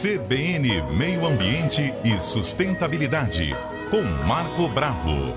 CBN 0.00 0.96
Meio 0.96 1.26
Ambiente 1.26 1.92
e 2.02 2.18
Sustentabilidade, 2.18 3.54
com 3.90 4.00
Marco 4.26 4.66
Bravo. 4.66 5.36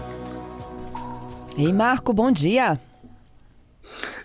Ei, 1.57 1.73
Marco, 1.73 2.13
bom 2.13 2.31
dia. 2.31 2.79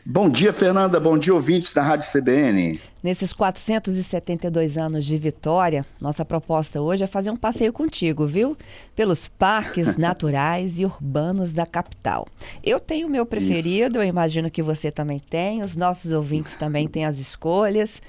Bom 0.06 0.30
dia, 0.30 0.52
Fernanda. 0.52 1.00
Bom 1.00 1.18
dia, 1.18 1.34
ouvintes 1.34 1.72
da 1.72 1.82
Rádio 1.82 2.08
CBN. 2.08 2.80
Nesses 3.02 3.32
472 3.32 4.78
anos 4.78 5.04
de 5.04 5.18
Vitória, 5.18 5.84
nossa 6.00 6.24
proposta 6.24 6.80
hoje 6.80 7.02
é 7.02 7.08
fazer 7.08 7.32
um 7.32 7.36
passeio 7.36 7.72
contigo, 7.72 8.24
viu? 8.24 8.56
Pelos 8.94 9.26
parques 9.26 9.96
naturais 9.98 10.78
e 10.78 10.84
urbanos 10.84 11.52
da 11.52 11.66
capital. 11.66 12.28
Eu 12.62 12.78
tenho 12.78 13.08
o 13.08 13.10
meu 13.10 13.26
preferido, 13.26 13.98
Isso. 13.98 14.04
eu 14.04 14.04
imagino 14.04 14.48
que 14.48 14.62
você 14.62 14.92
também 14.92 15.18
tem, 15.18 15.60
os 15.60 15.74
nossos 15.74 16.12
ouvintes 16.12 16.54
também 16.54 16.86
têm 16.86 17.04
as 17.04 17.18
escolhas. 17.18 18.00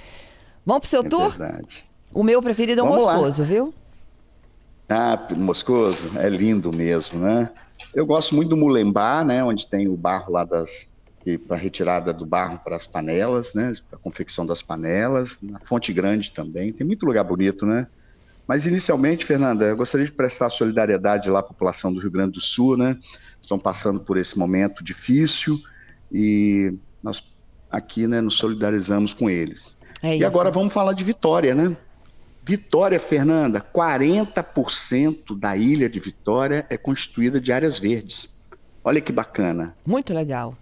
Vamos 0.63 0.81
pro 0.81 0.89
seu 0.89 1.01
é 1.03 1.09
tour? 1.09 1.29
Verdade. 1.31 1.90
O 2.13 2.23
meu 2.23 2.41
preferido 2.41 2.81
é 2.81 2.83
o 2.83 2.87
Vamos 2.87 3.03
Moscoso, 3.03 3.41
lá. 3.41 3.47
viu? 3.47 3.73
Ah, 4.89 5.27
Moscoso, 5.37 6.11
é 6.17 6.27
lindo 6.27 6.75
mesmo, 6.75 7.19
né? 7.19 7.49
Eu 7.93 8.05
gosto 8.05 8.35
muito 8.35 8.49
do 8.49 8.57
Mulembá, 8.57 9.23
né? 9.23 9.43
Onde 9.43 9.67
tem 9.67 9.87
o 9.87 9.95
barro 9.95 10.33
lá 10.33 10.43
das 10.43 10.91
para 11.47 11.55
retirada 11.55 12.11
do 12.11 12.25
barro 12.25 12.59
para 12.63 12.75
as 12.75 12.87
panelas, 12.87 13.53
né? 13.53 13.71
Para 13.89 13.99
confecção 13.99 14.45
das 14.45 14.61
panelas, 14.61 15.39
na 15.41 15.59
Fonte 15.59 15.93
Grande 15.93 16.31
também. 16.31 16.73
Tem 16.73 16.85
muito 16.85 17.05
lugar 17.05 17.23
bonito, 17.23 17.65
né? 17.65 17.87
Mas 18.47 18.65
inicialmente, 18.65 19.23
Fernanda, 19.23 19.65
eu 19.65 19.77
gostaria 19.77 20.05
de 20.05 20.11
prestar 20.11 20.49
solidariedade 20.49 21.29
lá 21.29 21.39
à 21.39 21.43
população 21.43 21.93
do 21.93 21.99
Rio 21.99 22.11
Grande 22.11 22.33
do 22.33 22.41
Sul, 22.41 22.75
né? 22.75 22.97
Estão 23.39 23.59
passando 23.59 23.99
por 23.99 24.17
esse 24.17 24.37
momento 24.37 24.83
difícil 24.83 25.59
e 26.11 26.73
nós 27.01 27.23
aqui, 27.69 28.05
né, 28.05 28.19
nos 28.19 28.35
solidarizamos 28.35 29.13
com 29.13 29.29
eles. 29.29 29.77
É 30.03 30.17
e 30.17 30.25
agora 30.25 30.51
vamos 30.51 30.73
falar 30.73 30.91
de 30.93 31.03
Vitória, 31.05 31.55
né? 31.55 31.75
Vitória, 32.43 32.99
Fernanda, 32.99 33.61
40% 33.61 35.37
da 35.37 35.55
ilha 35.55 35.89
de 35.89 35.99
Vitória 35.99 36.65
é 36.69 36.77
constituída 36.77 37.39
de 37.39 37.51
áreas 37.51 37.77
verdes. 37.77 38.31
Olha 38.83 38.99
que 38.99 39.11
bacana. 39.11 39.75
Muito 39.85 40.13
legal. 40.13 40.57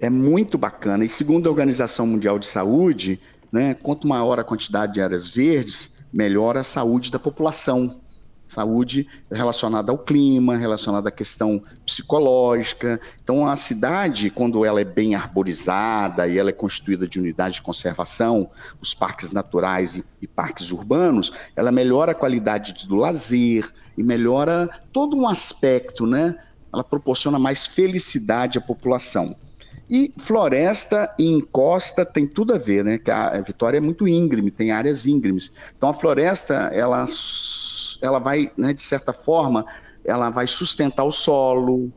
É 0.00 0.08
muito 0.08 0.56
bacana. 0.56 1.04
E 1.04 1.08
segundo 1.08 1.48
a 1.48 1.50
Organização 1.50 2.06
Mundial 2.06 2.38
de 2.38 2.46
Saúde, 2.46 3.20
né, 3.50 3.74
quanto 3.74 4.06
maior 4.06 4.38
a 4.38 4.44
quantidade 4.44 4.94
de 4.94 5.00
áreas 5.00 5.28
verdes, 5.28 5.90
melhor 6.12 6.56
a 6.56 6.62
saúde 6.62 7.10
da 7.10 7.18
população 7.18 8.00
saúde 8.54 9.06
relacionada 9.30 9.90
ao 9.90 9.98
clima, 9.98 10.56
relacionada 10.56 11.08
à 11.08 11.12
questão 11.12 11.62
psicológica. 11.84 13.00
Então, 13.22 13.46
a 13.46 13.56
cidade, 13.56 14.30
quando 14.30 14.64
ela 14.64 14.80
é 14.80 14.84
bem 14.84 15.14
arborizada 15.14 16.28
e 16.28 16.38
ela 16.38 16.50
é 16.50 16.52
constituída 16.52 17.06
de 17.08 17.18
unidades 17.18 17.56
de 17.56 17.62
conservação, 17.62 18.48
os 18.80 18.94
parques 18.94 19.32
naturais 19.32 19.96
e, 19.96 20.04
e 20.22 20.26
parques 20.26 20.70
urbanos, 20.70 21.32
ela 21.56 21.72
melhora 21.72 22.12
a 22.12 22.14
qualidade 22.14 22.86
do 22.86 22.96
lazer 22.96 23.68
e 23.98 24.02
melhora 24.02 24.68
todo 24.92 25.16
um 25.16 25.26
aspecto, 25.26 26.06
né? 26.06 26.36
Ela 26.72 26.84
proporciona 26.84 27.38
mais 27.38 27.66
felicidade 27.66 28.58
à 28.58 28.60
população. 28.60 29.36
E 29.88 30.12
floresta 30.16 31.14
e 31.18 31.26
encosta 31.26 32.06
tem 32.06 32.26
tudo 32.26 32.54
a 32.54 32.58
ver, 32.58 32.84
né? 32.84 32.98
Que 32.98 33.10
a 33.10 33.40
Vitória 33.42 33.78
é 33.78 33.80
muito 33.80 34.08
íngreme, 34.08 34.50
tem 34.50 34.70
áreas 34.70 35.06
íngremes. 35.06 35.52
Então 35.76 35.90
a 35.90 35.94
floresta, 35.94 36.54
ela, 36.72 37.04
ela 38.00 38.18
vai, 38.18 38.50
né, 38.56 38.72
de 38.72 38.82
certa 38.82 39.12
forma, 39.12 39.66
ela 40.04 40.30
vai 40.30 40.46
sustentar 40.46 41.04
o 41.04 41.10
solo, 41.10 41.92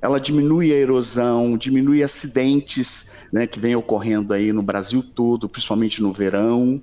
ela 0.00 0.18
diminui 0.18 0.72
a 0.72 0.76
erosão, 0.76 1.58
diminui 1.58 2.02
acidentes 2.02 3.26
né, 3.32 3.46
que 3.46 3.60
vem 3.60 3.76
ocorrendo 3.76 4.32
aí 4.32 4.52
no 4.52 4.62
Brasil 4.62 5.02
todo, 5.02 5.48
principalmente 5.48 6.00
no 6.00 6.12
verão, 6.12 6.80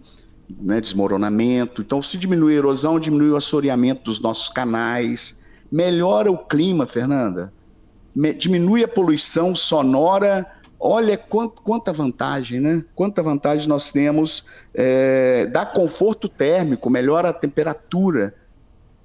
né, 0.61 0.79
desmoronamento. 0.79 1.81
Então, 1.81 2.01
se 2.01 2.17
diminui 2.17 2.53
a 2.53 2.57
erosão, 2.57 2.99
diminui 2.99 3.29
o 3.29 3.35
assoreamento 3.35 4.03
dos 4.03 4.19
nossos 4.19 4.49
canais, 4.49 5.35
melhora 5.71 6.31
o 6.31 6.37
clima, 6.37 6.85
Fernanda 6.85 7.51
diminui 8.37 8.83
a 8.83 8.87
poluição 8.87 9.55
sonora. 9.55 10.45
Olha 10.79 11.17
quant, 11.17 11.49
quanta 11.63 11.93
vantagem, 11.93 12.59
né? 12.59 12.83
Quanta 12.93 13.23
vantagem 13.23 13.67
nós 13.67 13.91
temos. 13.91 14.43
É, 14.73 15.47
dá 15.47 15.65
conforto 15.65 16.27
térmico, 16.27 16.89
melhora 16.89 17.29
a 17.29 17.33
temperatura, 17.33 18.35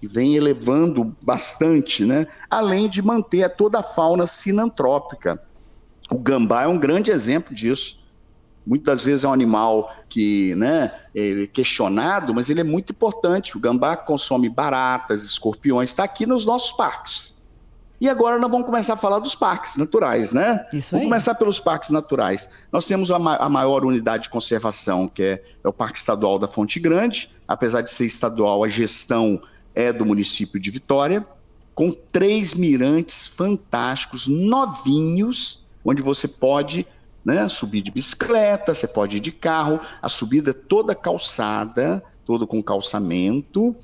que 0.00 0.09
vem 0.09 0.37
elevando 0.37 1.16
bastante, 1.22 2.05
né? 2.05 2.27
Além 2.50 2.88
de 2.88 3.00
manter 3.00 3.49
toda 3.56 3.78
a 3.78 3.82
fauna 3.82 4.27
sinantrópica. 4.27 5.41
O 6.11 6.19
gambá 6.19 6.65
é 6.65 6.66
um 6.66 6.78
grande 6.78 7.11
exemplo 7.11 7.55
disso. 7.55 7.99
Muitas 8.69 9.05
vezes 9.05 9.25
é 9.25 9.28
um 9.28 9.32
animal 9.32 9.94
que 10.11 10.55
né, 10.55 10.93
é 11.15 11.47
questionado, 11.47 12.34
mas 12.34 12.50
ele 12.50 12.61
é 12.61 12.65
muito 12.65 12.93
importante. 12.93 13.56
O 13.56 13.61
gambá 13.61 13.97
consome 13.97 14.50
baratas, 14.50 15.25
escorpiões, 15.25 15.88
está 15.88 16.05
aqui 16.05 16.27
nos 16.27 16.44
nossos 16.44 16.72
parques. 16.72 17.38
E 18.00 18.09
agora 18.09 18.38
nós 18.38 18.50
vamos 18.50 18.66
começar 18.66 18.94
a 18.94 18.97
falar 18.97 19.19
dos 19.19 19.34
parques 19.34 19.76
naturais, 19.76 20.32
né? 20.32 20.66
Isso 20.72 20.92
vamos 20.92 21.06
começar 21.06 21.34
pelos 21.34 21.59
parques 21.59 21.91
naturais. 21.91 22.48
Nós 22.70 22.86
temos 22.86 23.10
a, 23.10 23.19
ma 23.19 23.36
a 23.36 23.48
maior 23.48 23.84
unidade 23.84 24.25
de 24.25 24.31
conservação, 24.31 25.09
que 25.09 25.22
é, 25.22 25.42
é, 25.64 25.69
o 25.69 25.72
Parque 25.72 25.98
Estadual 25.98 26.38
da 26.38 26.47
Fonte 26.47 26.78
Grande. 26.78 27.28
Apesar 27.47 27.81
de 27.81 27.91
ser 27.91 28.06
estadual, 28.06 28.62
a 28.62 28.69
gestão 28.69 29.42
é 29.75 29.92
do 29.92 30.06
município 30.06 30.60
de 30.60 30.70
Vitória, 30.70 31.26
com 31.75 31.91
três 31.91 32.54
mirantes 32.54 33.26
fantásticos, 33.26 34.28
novinhos, 34.28 35.64
onde 35.84 36.00
você 36.00 36.28
pode 36.28 36.87
né, 37.25 37.48
subir 37.48 37.82
de 37.82 37.91
bicicleta, 37.91 38.75
você 38.75 38.87
pode 38.87 39.16
ir 39.16 39.20
de 39.20 39.32
carro, 39.32 39.81
a 40.00 40.08
subida 40.08 40.50
é 40.50 40.54
toda 40.54 40.94
calçada, 40.94 42.03
todo 42.25 42.47
com 42.47 42.62
calçamento 42.62 43.75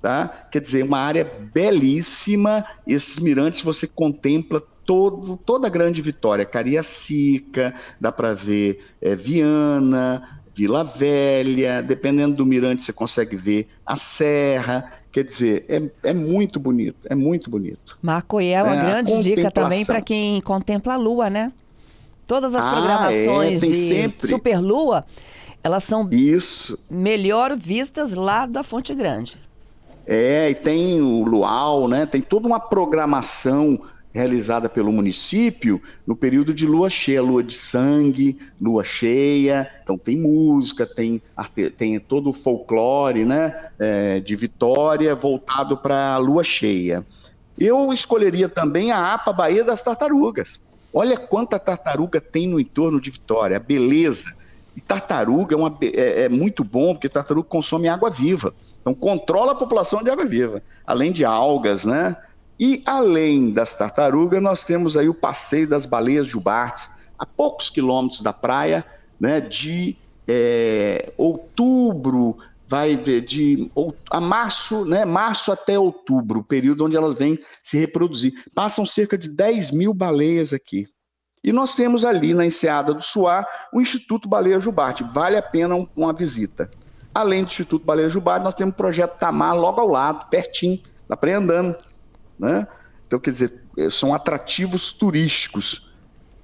Tá? 0.00 0.46
Quer 0.50 0.60
dizer, 0.60 0.84
uma 0.84 0.98
área 0.98 1.30
belíssima. 1.52 2.64
Esses 2.86 3.18
mirantes 3.18 3.62
você 3.62 3.86
contempla 3.86 4.62
todo, 4.90 5.36
toda 5.36 5.66
a 5.66 5.70
grande 5.70 6.00
Vitória, 6.00 6.44
Cariacica, 6.44 7.72
dá 8.00 8.10
para 8.10 8.34
ver 8.34 8.84
é, 9.00 9.14
Viana, 9.14 10.40
Vila 10.54 10.82
Velha, 10.82 11.82
dependendo 11.82 12.36
do 12.36 12.44
mirante 12.44 12.82
você 12.82 12.92
consegue 12.92 13.36
ver 13.36 13.68
a 13.86 13.94
Serra. 13.94 14.90
Quer 15.12 15.24
dizer, 15.24 15.64
é, 15.68 16.10
é 16.10 16.14
muito 16.14 16.58
bonito, 16.58 16.96
é 17.08 17.14
muito 17.14 17.48
bonito. 17.48 17.98
Marco, 18.02 18.40
e 18.40 18.48
é 18.48 18.62
uma 18.62 18.74
é, 18.74 18.80
grande 18.80 19.22
dica 19.22 19.50
também 19.50 19.84
para 19.84 20.00
quem 20.00 20.40
contempla 20.40 20.94
a 20.94 20.96
Lua, 20.96 21.30
né? 21.30 21.52
Todas 22.26 22.54
as 22.54 22.64
ah, 22.64 22.70
programações 22.70 23.62
é, 23.62 23.66
de 23.66 23.74
sempre. 23.74 24.28
Superlua, 24.28 25.04
elas 25.62 25.84
são 25.84 26.08
Isso. 26.10 26.78
melhor 26.90 27.56
vistas 27.56 28.14
lá 28.14 28.46
da 28.46 28.62
Fonte 28.62 28.94
Grande. 28.94 29.38
É, 30.12 30.50
e 30.50 30.56
tem 30.56 31.00
o 31.00 31.22
Luau, 31.22 31.86
né? 31.86 32.04
Tem 32.04 32.20
toda 32.20 32.44
uma 32.44 32.58
programação 32.58 33.78
realizada 34.12 34.68
pelo 34.68 34.90
município 34.90 35.80
no 36.04 36.16
período 36.16 36.52
de 36.52 36.66
lua 36.66 36.90
cheia, 36.90 37.22
lua 37.22 37.44
de 37.44 37.54
sangue, 37.54 38.36
lua 38.60 38.82
cheia. 38.82 39.70
Então 39.84 39.96
tem 39.96 40.16
música, 40.16 40.84
tem, 40.84 41.22
tem 41.78 42.00
todo 42.00 42.30
o 42.30 42.32
folclore 42.32 43.24
né, 43.24 43.54
é, 43.78 44.18
de 44.18 44.34
Vitória 44.34 45.14
voltado 45.14 45.76
para 45.76 46.14
a 46.14 46.18
lua 46.18 46.42
cheia. 46.42 47.06
Eu 47.56 47.92
escolheria 47.92 48.48
também 48.48 48.90
a 48.90 49.14
APA 49.14 49.32
Baía 49.32 49.62
das 49.62 49.80
Tartarugas. 49.80 50.60
Olha 50.92 51.16
quanta 51.16 51.56
tartaruga 51.56 52.20
tem 52.20 52.48
no 52.48 52.58
entorno 52.58 53.00
de 53.00 53.10
Vitória, 53.10 53.58
a 53.58 53.60
beleza. 53.60 54.34
E 54.76 54.80
tartaruga 54.80 55.54
é, 55.54 55.56
uma, 55.56 55.78
é, 55.80 56.22
é 56.22 56.28
muito 56.28 56.64
bom, 56.64 56.94
porque 56.94 57.08
tartaruga 57.08 57.48
consome 57.48 57.86
água 57.86 58.10
viva. 58.10 58.52
Então, 58.80 58.94
controla 58.94 59.52
a 59.52 59.56
população 59.56 60.02
de 60.02 60.10
água 60.10 60.24
viva, 60.24 60.62
além 60.86 61.12
de 61.12 61.24
algas, 61.24 61.84
né? 61.84 62.16
E 62.58 62.82
além 62.84 63.50
das 63.50 63.74
tartarugas, 63.74 64.42
nós 64.42 64.64
temos 64.64 64.96
aí 64.96 65.08
o 65.08 65.14
passeio 65.14 65.68
das 65.68 65.86
baleias 65.86 66.26
jubartes, 66.26 66.90
a 67.18 67.24
poucos 67.24 67.70
quilômetros 67.70 68.20
da 68.20 68.32
praia, 68.32 68.84
né? 69.18 69.40
De 69.40 69.96
é, 70.28 71.12
outubro, 71.16 72.36
vai 72.66 72.94
de 72.96 73.70
a 74.10 74.20
março, 74.20 74.84
né? 74.84 75.04
Março 75.04 75.50
até 75.50 75.78
outubro, 75.78 76.40
o 76.40 76.44
período 76.44 76.84
onde 76.84 76.96
elas 76.96 77.14
vêm 77.14 77.38
se 77.62 77.78
reproduzir. 77.78 78.32
Passam 78.54 78.86
cerca 78.86 79.18
de 79.18 79.28
10 79.28 79.72
mil 79.72 79.92
baleias 79.92 80.52
aqui. 80.52 80.86
E 81.42 81.52
nós 81.52 81.74
temos 81.74 82.04
ali 82.04 82.34
na 82.34 82.46
Enseada 82.46 82.94
do 82.94 83.02
Suá 83.02 83.44
o 83.72 83.80
Instituto 83.80 84.28
Baleia 84.28 84.60
Jubarte. 84.60 85.02
Vale 85.10 85.36
a 85.36 85.42
pena 85.42 85.74
uma 85.96 86.12
visita. 86.12 86.70
Além 87.14 87.42
do 87.42 87.48
Instituto 87.48 87.84
Baleia 87.84 88.08
Jubarte, 88.08 88.44
nós 88.44 88.54
temos 88.54 88.72
o 88.72 88.76
projeto 88.76 89.18
Tamar 89.18 89.56
logo 89.56 89.80
ao 89.80 89.88
lado, 89.88 90.28
pertinho, 90.30 90.80
dá 91.08 91.16
para 91.16 91.30
ir 91.30 91.34
andando. 91.34 91.76
Né? 92.38 92.66
Então, 93.06 93.18
quer 93.18 93.30
dizer, 93.30 93.64
eh, 93.76 93.90
são 93.90 94.14
atrativos 94.14 94.92
turísticos. 94.92 95.90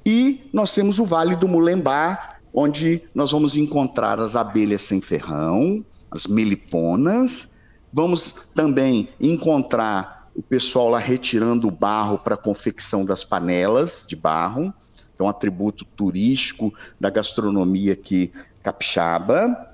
E 0.04 0.48
nós 0.52 0.74
temos 0.74 0.98
o 0.98 1.04
Vale 1.04 1.36
do 1.36 1.46
Mulembá, 1.46 2.36
onde 2.52 3.02
nós 3.14 3.32
vamos 3.32 3.56
encontrar 3.56 4.18
as 4.18 4.34
abelhas 4.34 4.82
sem 4.82 5.00
ferrão, 5.00 5.84
as 6.10 6.26
meliponas, 6.26 7.56
vamos 7.92 8.32
também 8.54 9.08
encontrar 9.20 10.28
o 10.34 10.42
pessoal 10.42 10.90
lá 10.90 10.98
retirando 10.98 11.66
o 11.66 11.70
barro 11.70 12.18
para 12.18 12.34
a 12.34 12.38
confecção 12.38 13.04
das 13.04 13.24
panelas 13.24 14.04
de 14.06 14.14
barro, 14.16 14.72
que 14.94 15.22
é 15.22 15.24
um 15.24 15.28
atributo 15.28 15.84
turístico 15.84 16.72
da 17.00 17.08
gastronomia 17.08 17.94
aqui 17.94 18.30
capixaba. 18.62 19.72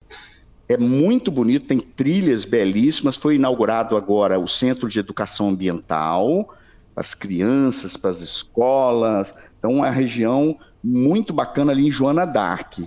É 0.68 0.76
muito 0.76 1.30
bonito, 1.30 1.66
tem 1.66 1.80
trilhas 1.80 2.44
belíssimas. 2.44 3.16
Foi 3.16 3.36
inaugurado 3.36 3.96
agora 3.96 4.38
o 4.38 4.48
Centro 4.48 4.88
de 4.88 4.98
Educação 4.98 5.50
Ambiental 5.50 6.54
para 6.94 7.02
as 7.02 7.14
crianças, 7.14 7.96
para 7.96 8.10
as 8.10 8.20
escolas. 8.20 9.34
Então, 9.58 9.72
é 9.72 9.74
uma 9.74 9.90
região 9.90 10.56
muito 10.82 11.32
bacana 11.32 11.72
ali 11.72 11.86
em 11.88 11.90
Joana 11.90 12.24
Dark. 12.24 12.78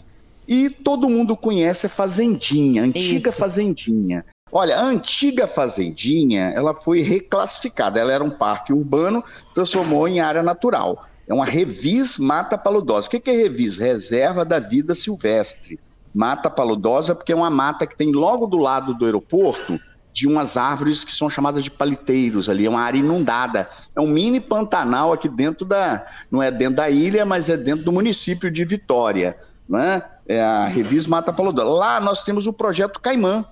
E 0.47 0.69
todo 0.69 1.09
mundo 1.09 1.35
conhece 1.35 1.87
a 1.87 1.89
Fazendinha, 1.89 2.83
a 2.83 2.85
antiga 2.85 3.29
Isso. 3.29 3.39
Fazendinha. 3.39 4.25
Olha, 4.51 4.77
a 4.77 4.83
antiga 4.83 5.47
Fazendinha, 5.47 6.51
ela 6.55 6.73
foi 6.73 7.01
reclassificada. 7.01 7.99
Ela 7.99 8.13
era 8.13 8.23
um 8.23 8.29
parque 8.29 8.71
urbano, 8.71 9.23
transformou 9.53 10.07
em 10.07 10.19
área 10.19 10.43
natural. 10.43 11.07
É 11.27 11.33
uma 11.33 11.45
revis 11.45 12.19
mata 12.19 12.57
paludosa. 12.57 13.07
O 13.07 13.09
que 13.09 13.29
é 13.29 13.33
revis? 13.33 13.77
Reserva 13.77 14.45
da 14.45 14.59
vida 14.59 14.93
silvestre. 14.93 15.79
Mata 16.15 16.49
paludosa 16.49 17.13
porque 17.13 17.33
é 17.33 17.35
uma 17.35 17.49
mata 17.49 17.85
que 17.85 17.97
tem 17.97 18.13
logo 18.13 18.47
do 18.47 18.57
lado 18.57 18.93
do 18.93 19.03
aeroporto 19.03 19.77
de 20.13 20.25
umas 20.25 20.55
árvores 20.55 21.03
que 21.03 21.11
são 21.11 21.29
chamadas 21.29 21.61
de 21.61 21.69
paliteiros 21.69 22.49
ali, 22.49 22.65
é 22.65 22.69
uma 22.69 22.79
área 22.79 22.97
inundada. 22.97 23.69
É 23.97 23.99
um 23.99 24.07
mini 24.07 24.39
Pantanal 24.39 25.11
aqui 25.11 25.27
dentro 25.27 25.65
da, 25.65 26.05
não 26.31 26.41
é 26.41 26.49
dentro 26.49 26.77
da 26.77 26.89
ilha, 26.89 27.25
mas 27.25 27.49
é 27.49 27.57
dentro 27.57 27.83
do 27.83 27.91
município 27.91 28.49
de 28.49 28.63
Vitória, 28.63 29.35
né? 29.67 30.01
É 30.25 30.41
a 30.41 30.67
Revis 30.67 31.05
Mata 31.05 31.33
Paludosa. 31.33 31.69
Lá 31.69 31.99
nós 31.99 32.23
temos 32.23 32.47
o 32.47 32.53
projeto 32.53 33.01
Caimã, 33.01 33.43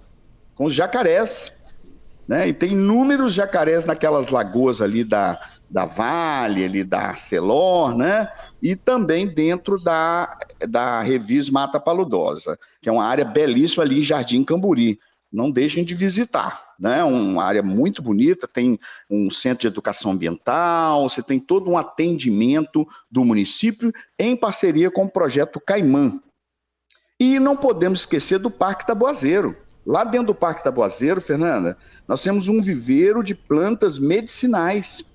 com 0.56 0.64
os 0.64 0.74
jacarés, 0.74 1.52
né? 2.26 2.48
E 2.48 2.54
tem 2.54 2.72
inúmeros 2.72 3.34
jacarés 3.34 3.86
naquelas 3.86 4.30
lagoas 4.30 4.82
ali 4.82 5.04
da, 5.04 5.38
da 5.74 5.86
Vale, 5.86 6.64
ali 6.64 6.84
da 6.84 7.00
Arcelor, 7.00 7.98
né? 7.98 8.28
E 8.62 8.76
também 8.76 9.28
dentro 9.28 9.84
da, 9.84 10.38
da 10.70 11.02
Revis 11.02 11.50
Mata 11.50 11.80
Paludosa, 11.80 12.60
que 12.80 12.88
é 12.88 12.92
uma 12.92 13.04
área 13.04 13.26
belíssima 13.26 13.84
ali 13.84 14.00
em 14.00 14.04
Jardim 14.04 14.44
Camburi. 14.44 15.00
Não 15.32 15.50
deixem 15.50 15.84
de 15.84 15.96
visitar, 15.96 16.76
né? 16.80 17.04
Uma 17.04 17.44
área 17.44 17.64
muito 17.64 18.04
bonita, 18.04 18.48
tem 18.48 18.80
um 19.10 19.32
centro 19.32 19.62
de 19.62 19.68
educação 19.68 20.12
ambiental, 20.12 21.10
você 21.10 21.24
tem 21.24 21.40
todo 21.40 21.72
um 21.72 21.78
atendimento 21.78 22.88
do 23.10 23.26
município 23.26 23.92
em 24.20 24.36
parceria 24.36 24.92
com 24.92 25.06
o 25.06 25.10
projeto 25.10 25.60
Caimã. 25.60 26.22
E 27.20 27.40
não 27.40 27.58
podemos 27.58 28.02
esquecer 28.02 28.38
do 28.38 28.52
Parque 28.52 28.86
Taboazeiro. 28.86 29.58
Lá 29.84 30.04
dentro 30.04 30.28
do 30.28 30.36
Parque 30.36 30.64
Taboazeiro, 30.64 31.20
Fernanda, 31.20 31.76
nós 32.08 32.22
temos 32.22 32.48
um 32.48 32.62
viveiro 32.62 33.24
de 33.24 33.34
plantas 33.34 33.98
medicinais 33.98 35.13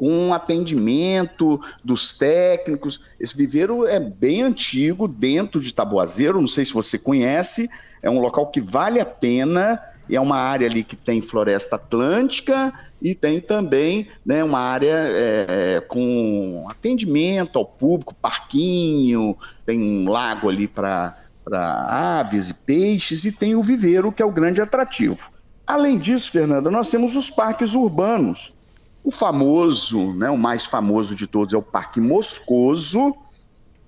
com 0.00 0.32
atendimento 0.32 1.60
dos 1.84 2.14
técnicos. 2.14 3.02
Esse 3.20 3.36
viveiro 3.36 3.86
é 3.86 4.00
bem 4.00 4.40
antigo, 4.40 5.06
dentro 5.06 5.60
de 5.60 5.74
Taboazeiro, 5.74 6.40
não 6.40 6.46
sei 6.46 6.64
se 6.64 6.72
você 6.72 6.98
conhece, 6.98 7.68
é 8.02 8.08
um 8.08 8.18
local 8.18 8.46
que 8.46 8.62
vale 8.62 8.98
a 8.98 9.04
pena, 9.04 9.78
é 10.10 10.18
uma 10.18 10.38
área 10.38 10.66
ali 10.66 10.82
que 10.82 10.96
tem 10.96 11.20
floresta 11.20 11.76
atlântica 11.76 12.72
e 13.02 13.14
tem 13.14 13.42
também 13.42 14.08
né, 14.24 14.42
uma 14.42 14.58
área 14.58 14.88
é 14.88 15.84
com 15.86 16.64
atendimento 16.70 17.58
ao 17.58 17.66
público, 17.66 18.14
parquinho, 18.14 19.36
tem 19.66 19.78
um 19.78 20.08
lago 20.08 20.48
ali 20.48 20.66
para 20.66 21.14
aves 21.52 22.48
e 22.48 22.54
peixes 22.54 23.26
e 23.26 23.32
tem 23.32 23.54
o 23.54 23.62
viveiro, 23.62 24.10
que 24.10 24.22
é 24.22 24.24
o 24.24 24.32
grande 24.32 24.62
atrativo. 24.62 25.30
Além 25.66 25.98
disso, 25.98 26.32
Fernanda, 26.32 26.70
nós 26.70 26.88
temos 26.88 27.16
os 27.16 27.30
parques 27.30 27.74
urbanos, 27.74 28.54
o 29.02 29.10
famoso, 29.10 30.12
né, 30.14 30.30
o 30.30 30.36
mais 30.36 30.66
famoso 30.66 31.14
de 31.14 31.26
todos 31.26 31.54
é 31.54 31.56
o 31.56 31.62
Parque 31.62 32.00
Moscoso. 32.00 33.14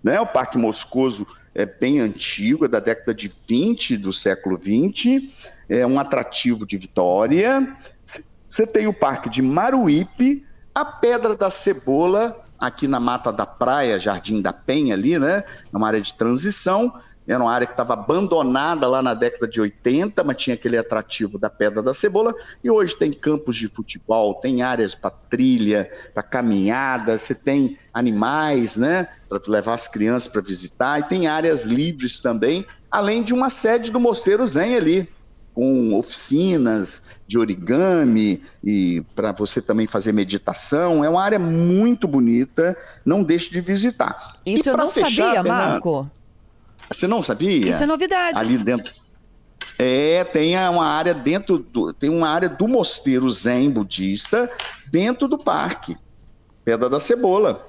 Né? 0.02 0.20
O 0.20 0.26
Parque 0.26 0.58
Moscoso 0.58 1.26
é 1.54 1.66
bem 1.66 2.00
antigo, 2.00 2.64
é 2.64 2.68
da 2.68 2.80
década 2.80 3.14
de 3.14 3.28
20 3.28 3.96
do 3.98 4.12
século 4.12 4.56
20, 4.56 5.34
é 5.68 5.86
um 5.86 5.98
atrativo 5.98 6.66
de 6.66 6.76
Vitória. 6.76 7.76
Você 8.02 8.66
tem 8.66 8.86
o 8.86 8.92
Parque 8.92 9.28
de 9.28 9.42
Maruípe, 9.42 10.44
a 10.74 10.84
Pedra 10.84 11.36
da 11.36 11.50
Cebola, 11.50 12.42
aqui 12.58 12.88
na 12.88 12.98
Mata 12.98 13.32
da 13.32 13.44
Praia, 13.44 13.98
Jardim 13.98 14.40
da 14.40 14.52
Penha 14.52 14.94
ali, 14.94 15.18
né? 15.18 15.44
É 15.72 15.76
uma 15.76 15.86
área 15.86 16.00
de 16.00 16.14
transição. 16.14 16.92
Era 17.26 17.42
uma 17.42 17.52
área 17.52 17.66
que 17.66 17.72
estava 17.72 17.92
abandonada 17.92 18.86
lá 18.86 19.00
na 19.00 19.14
década 19.14 19.46
de 19.46 19.60
80, 19.60 20.24
mas 20.24 20.36
tinha 20.36 20.54
aquele 20.54 20.76
atrativo 20.76 21.38
da 21.38 21.48
Pedra 21.48 21.82
da 21.82 21.94
Cebola. 21.94 22.34
E 22.62 22.70
hoje 22.70 22.96
tem 22.96 23.12
campos 23.12 23.56
de 23.56 23.68
futebol, 23.68 24.34
tem 24.34 24.62
áreas 24.62 24.94
para 24.94 25.10
trilha, 25.10 25.88
para 26.12 26.22
caminhada, 26.22 27.16
você 27.16 27.34
tem 27.34 27.78
animais, 27.94 28.76
né? 28.76 29.06
Para 29.28 29.40
levar 29.46 29.74
as 29.74 29.88
crianças 29.88 30.28
para 30.28 30.42
visitar, 30.42 30.98
e 30.98 31.04
tem 31.04 31.26
áreas 31.26 31.64
livres 31.64 32.20
também, 32.20 32.66
além 32.90 33.22
de 33.22 33.32
uma 33.32 33.48
sede 33.50 33.90
do 33.90 34.00
Mosteiro 34.00 34.46
Zen 34.46 34.76
ali, 34.76 35.08
com 35.54 35.94
oficinas 35.94 37.04
de 37.26 37.38
origami 37.38 38.42
e 38.64 39.02
para 39.14 39.32
você 39.32 39.60
também 39.60 39.86
fazer 39.86 40.12
meditação. 40.12 41.04
É 41.04 41.08
uma 41.08 41.22
área 41.22 41.38
muito 41.38 42.08
bonita, 42.08 42.76
não 43.04 43.22
deixe 43.22 43.50
de 43.50 43.60
visitar. 43.60 44.38
Isso 44.44 44.68
eu 44.68 44.76
não 44.76 44.90
fechar, 44.90 45.36
sabia, 45.36 45.42
Marco. 45.42 46.10
Você 46.90 47.06
não 47.06 47.22
sabia? 47.22 47.70
Isso 47.70 47.82
é 47.82 47.86
novidade. 47.86 48.38
Ali 48.38 48.58
dentro. 48.58 48.94
É, 49.78 50.22
tem 50.24 50.56
uma 50.56 50.86
área 50.86 51.14
dentro 51.14 51.58
do, 51.58 51.92
tem 51.92 52.10
uma 52.10 52.28
área 52.28 52.48
do 52.48 52.68
mosteiro 52.68 53.28
Zen 53.28 53.70
budista 53.70 54.50
dentro 54.90 55.26
do 55.26 55.36
parque, 55.36 55.96
Pedra 56.64 56.88
da 56.88 57.00
Cebola. 57.00 57.66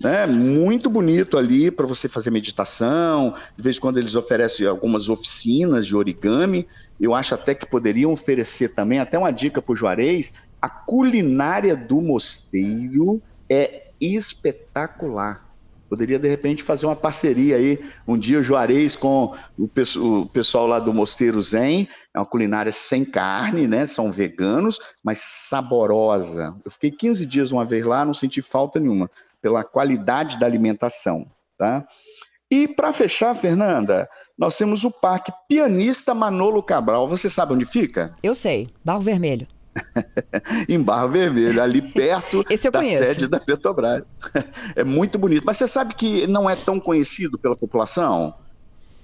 Né? 0.00 0.24
Muito 0.24 0.88
bonito 0.88 1.36
ali 1.36 1.70
para 1.70 1.86
você 1.86 2.08
fazer 2.08 2.30
meditação. 2.30 3.34
De 3.54 3.62
vez 3.62 3.76
em 3.76 3.80
quando 3.80 3.98
eles 3.98 4.14
oferecem 4.14 4.66
algumas 4.66 5.10
oficinas 5.10 5.86
de 5.86 5.94
origami. 5.94 6.66
Eu 6.98 7.14
acho 7.14 7.34
até 7.34 7.54
que 7.54 7.66
poderiam 7.66 8.12
oferecer 8.12 8.74
também, 8.74 8.98
até 8.98 9.18
uma 9.18 9.30
dica 9.30 9.60
para 9.60 9.72
o 9.72 9.76
Juarez: 9.76 10.32
a 10.62 10.70
culinária 10.70 11.76
do 11.76 12.00
mosteiro 12.00 13.20
é 13.48 13.88
espetacular. 14.00 15.49
Poderia, 15.90 16.20
de 16.20 16.28
repente, 16.28 16.62
fazer 16.62 16.86
uma 16.86 16.94
parceria 16.94 17.56
aí, 17.56 17.76
um 18.06 18.16
dia 18.16 18.38
o 18.38 18.42
Juarez 18.44 18.94
com 18.94 19.34
o, 19.58 20.26
pessoal 20.26 20.68
lá 20.68 20.78
do 20.78 20.94
Mosteiro 20.94 21.42
Zen, 21.42 21.88
é 22.14 22.18
uma 22.20 22.24
culinária 22.24 22.70
sem 22.70 23.04
carne, 23.04 23.66
né? 23.66 23.84
São 23.86 24.12
veganos, 24.12 24.78
mas 25.02 25.18
saborosa. 25.18 26.56
Eu 26.64 26.70
fiquei 26.70 26.92
15 26.92 27.26
dias 27.26 27.50
uma 27.50 27.64
vez 27.64 27.84
lá, 27.84 28.04
não 28.04 28.14
senti 28.14 28.40
falta 28.40 28.78
nenhuma, 28.78 29.10
pela 29.42 29.64
qualidade 29.64 30.38
da 30.38 30.46
alimentação, 30.46 31.26
tá? 31.58 31.84
E 32.48 32.68
para 32.68 32.92
fechar, 32.92 33.34
Fernanda, 33.34 34.08
nós 34.38 34.56
temos 34.56 34.84
o 34.84 34.92
Parque 34.92 35.32
Pianista 35.48 36.14
Manolo 36.14 36.62
Cabral. 36.62 37.08
Você 37.08 37.28
sabe 37.28 37.52
onde 37.52 37.64
fica? 37.64 38.14
Eu 38.22 38.32
sei, 38.32 38.68
Barro 38.84 39.00
Vermelho. 39.00 39.48
em 40.68 40.82
Barra 40.82 41.06
Vermelha, 41.06 41.62
ali 41.62 41.80
perto 41.80 42.44
da 42.70 42.80
conheço. 42.80 42.98
sede 42.98 43.28
da 43.28 43.40
Petrobras. 43.40 44.02
é 44.74 44.84
muito 44.84 45.18
bonito. 45.18 45.44
Mas 45.44 45.56
você 45.56 45.66
sabe 45.66 45.94
que 45.94 46.26
não 46.26 46.48
é 46.48 46.56
tão 46.56 46.80
conhecido 46.80 47.38
pela 47.38 47.56
população? 47.56 48.34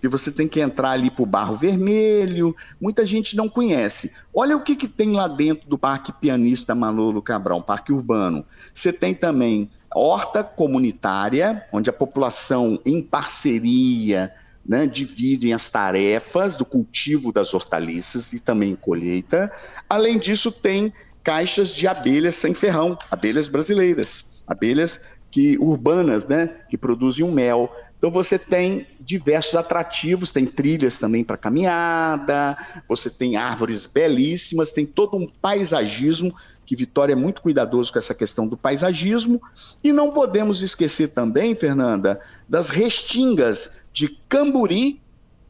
Que 0.00 0.08
você 0.08 0.30
tem 0.30 0.46
que 0.46 0.60
entrar 0.60 0.90
ali 0.90 1.10
para 1.10 1.22
o 1.22 1.26
Barro 1.26 1.56
Vermelho, 1.56 2.54
muita 2.80 3.04
gente 3.06 3.34
não 3.34 3.48
conhece. 3.48 4.12
Olha 4.32 4.56
o 4.56 4.60
que, 4.60 4.76
que 4.76 4.86
tem 4.86 5.12
lá 5.12 5.26
dentro 5.26 5.68
do 5.68 5.78
Parque 5.78 6.12
Pianista 6.12 6.74
Manolo 6.74 7.22
Cabral, 7.22 7.58
um 7.58 7.62
parque 7.62 7.92
urbano. 7.92 8.44
Você 8.74 8.92
tem 8.92 9.14
também 9.14 9.70
horta 9.94 10.44
comunitária, 10.44 11.64
onde 11.72 11.88
a 11.88 11.92
população, 11.92 12.78
em 12.84 13.02
parceria, 13.02 14.32
né, 14.68 14.86
dividem 14.86 15.52
as 15.52 15.70
tarefas 15.70 16.56
do 16.56 16.64
cultivo 16.64 17.32
das 17.32 17.54
hortaliças 17.54 18.32
e 18.32 18.40
também 18.40 18.74
colheita. 18.74 19.50
Além 19.88 20.18
disso, 20.18 20.50
tem 20.50 20.92
caixas 21.22 21.70
de 21.70 21.86
abelhas 21.86 22.36
sem 22.36 22.54
ferrão, 22.54 22.98
abelhas 23.10 23.48
brasileiras, 23.48 24.26
abelhas 24.46 25.00
que 25.30 25.58
urbanas, 25.58 26.26
né, 26.26 26.48
que 26.68 26.78
produzem 26.78 27.24
um 27.24 27.32
mel. 27.32 27.70
Então 27.98 28.10
você 28.10 28.38
tem 28.38 28.86
diversos 29.00 29.54
atrativos, 29.54 30.30
tem 30.30 30.44
trilhas 30.46 30.98
também 30.98 31.24
para 31.24 31.36
caminhada, 31.36 32.56
você 32.88 33.08
tem 33.10 33.36
árvores 33.36 33.86
belíssimas, 33.86 34.72
tem 34.72 34.86
todo 34.86 35.16
um 35.16 35.26
paisagismo 35.26 36.34
que 36.66 36.76
Vitória 36.76 37.12
é 37.12 37.16
muito 37.16 37.40
cuidadoso 37.40 37.92
com 37.92 37.98
essa 37.98 38.12
questão 38.12 38.46
do 38.48 38.56
paisagismo. 38.56 39.40
E 39.82 39.92
não 39.92 40.10
podemos 40.10 40.62
esquecer 40.62 41.08
também, 41.08 41.54
Fernanda, 41.54 42.20
das 42.48 42.68
restingas 42.68 43.82
de 43.92 44.08
Camburi, 44.28 45.00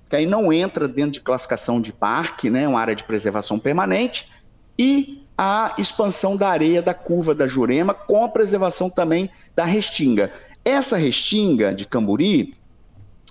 que 0.08 0.14
aí 0.14 0.26
não 0.26 0.52
entra 0.52 0.86
dentro 0.86 1.12
de 1.12 1.20
classificação 1.20 1.80
de 1.80 1.92
parque, 1.92 2.50
né, 2.50 2.68
uma 2.68 2.80
área 2.80 2.94
de 2.94 3.02
preservação 3.02 3.58
permanente, 3.58 4.30
e 4.78 5.26
a 5.36 5.74
expansão 5.78 6.36
da 6.36 6.48
areia 6.48 6.80
da 6.80 6.94
curva 6.94 7.34
da 7.34 7.46
Jurema, 7.46 7.92
com 7.94 8.24
a 8.24 8.28
preservação 8.28 8.88
também 8.88 9.30
da 9.54 9.64
restinga. 9.64 10.30
Essa 10.64 10.96
restinga 10.96 11.74
de 11.74 11.86
Camburi, 11.86 12.54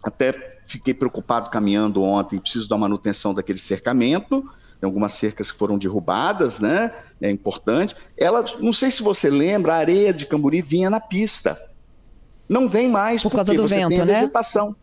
até 0.03 0.55
fiquei 0.65 0.93
preocupado 0.93 1.49
caminhando 1.49 2.01
ontem, 2.01 2.39
preciso 2.39 2.67
da 2.67 2.77
manutenção 2.77 3.33
daquele 3.33 3.59
cercamento, 3.59 4.47
algumas 4.83 5.13
cercas 5.13 5.51
que 5.51 5.57
foram 5.57 5.77
derrubadas, 5.77 6.59
né? 6.59 6.91
É 7.21 7.29
importante. 7.29 7.95
Ela, 8.17 8.43
não 8.59 8.73
sei 8.73 8.91
se 8.91 9.01
você 9.01 9.29
lembra, 9.29 9.73
a 9.73 9.77
areia 9.77 10.13
de 10.13 10.25
Camburi 10.25 10.61
vinha 10.61 10.89
na 10.89 10.99
pista. 10.99 11.57
Não 12.47 12.67
vem 12.67 12.89
mais 12.89 13.23
por 13.23 13.31
causa 13.31 13.53
do 13.53 13.61
você 13.67 13.75
vento, 13.75 13.89
tem 13.89 14.01
a 14.01 14.05
né? 14.05 14.13
vegetação. 14.15 14.75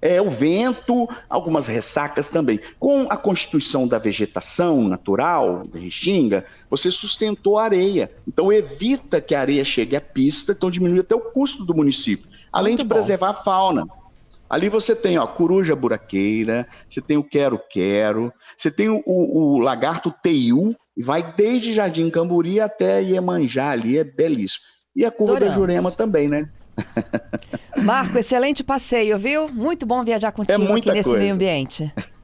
é 0.00 0.22
o 0.22 0.30
vento, 0.30 1.08
algumas 1.28 1.66
ressacas 1.66 2.30
também. 2.30 2.60
Com 2.78 3.06
a 3.10 3.16
constituição 3.16 3.88
da 3.88 3.98
vegetação 3.98 4.84
natural, 4.84 5.66
da 5.66 5.80
Restinga, 5.80 6.44
você 6.70 6.90
sustentou 6.90 7.58
a 7.58 7.64
areia. 7.64 8.10
Então 8.26 8.52
evita 8.52 9.20
que 9.20 9.34
a 9.34 9.40
areia 9.40 9.64
chegue 9.64 9.96
à 9.96 10.00
pista, 10.00 10.52
então 10.52 10.70
diminui 10.70 11.00
até 11.00 11.16
o 11.16 11.20
custo 11.20 11.64
do 11.64 11.74
município, 11.74 12.30
além 12.52 12.74
Muito 12.74 12.82
de 12.82 12.88
bom. 12.88 12.94
preservar 12.94 13.30
a 13.30 13.34
fauna. 13.34 13.88
Ali 14.48 14.68
você 14.68 14.94
tem 14.94 15.18
ó, 15.18 15.26
coruja 15.26 15.76
buraqueira, 15.76 16.66
você 16.88 17.00
tem 17.00 17.16
o 17.16 17.24
quero-quero, 17.24 18.32
você 18.56 18.70
tem 18.70 18.88
o, 18.88 19.02
o, 19.04 19.56
o 19.56 19.58
lagarto 19.58 20.12
teiu, 20.22 20.74
e 20.96 21.02
vai 21.02 21.34
desde 21.36 21.72
Jardim 21.72 22.10
Camburi 22.10 22.60
até 22.60 23.02
Iemanjá 23.02 23.70
ali, 23.70 23.98
é 23.98 24.04
belíssimo. 24.04 24.64
E 24.96 25.04
a 25.04 25.10
curva 25.10 25.36
Adoramos. 25.36 25.54
da 25.54 25.60
Jurema 25.60 25.92
também, 25.92 26.28
né? 26.28 26.48
Marco, 27.84 28.18
excelente 28.18 28.64
passeio, 28.64 29.18
viu? 29.18 29.48
Muito 29.48 29.86
bom 29.86 30.04
viajar 30.04 30.32
contigo 30.32 30.60
é 30.60 30.78
aqui 30.78 30.90
nesse 30.90 31.08
coisa. 31.08 31.18
meio 31.18 31.34
ambiente. 31.34 31.92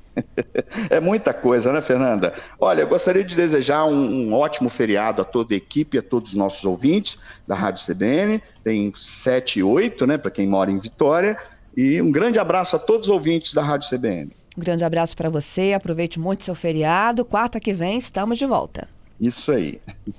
É 0.91 1.01
muita 1.01 1.35
coisa, 1.35 1.73
né, 1.73 1.81
Fernanda? 1.81 2.33
Olha, 2.61 2.83
eu 2.83 2.87
gostaria 2.87 3.25
de 3.25 3.35
desejar 3.35 3.85
um, 3.85 4.29
um, 4.29 4.33
ótimo 4.33 4.71
feriado 4.71 5.21
a 5.21 5.25
toda 5.25 5.55
a 5.55 5.57
equipe, 5.57 5.99
a 5.99 6.03
todos 6.03 6.31
os 6.31 6.37
nossos 6.37 6.65
ouvintes 6.65 7.19
da 7.49 7.57
Rádio 7.57 7.85
CBN. 7.85 8.41
Tem 8.63 8.93
7 8.95 9.59
e 9.59 9.63
8, 9.65 10.07
né, 10.07 10.17
para 10.17 10.31
quem 10.31 10.47
mora 10.47 10.71
em 10.71 10.79
Vitória. 10.79 11.37
E 11.77 12.01
um 12.01 12.11
grande 12.11 12.39
abraço 12.39 12.77
a 12.77 12.79
todos 12.79 13.09
os 13.09 13.13
ouvintes 13.13 13.53
da 13.53 13.63
Rádio 13.63 13.89
CBN. 13.89 14.31
Um 14.57 14.61
grande 14.61 14.85
abraço 14.85 15.17
para 15.17 15.29
você, 15.29 15.73
aproveite 15.73 16.19
muito 16.19 16.45
seu 16.45 16.55
feriado. 16.55 17.25
Quarta 17.25 17.59
que 17.59 17.73
vem 17.73 17.99
estamos 17.99 18.39
de 18.39 18.47
volta. 18.47 18.89
Isso 19.21 19.53
aí. 19.53 19.81